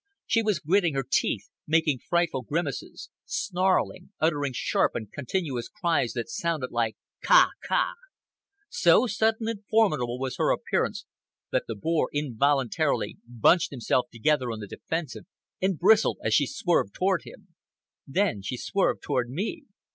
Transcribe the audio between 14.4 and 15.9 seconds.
on the defensive and